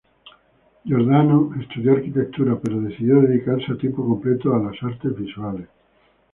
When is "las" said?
4.57-4.81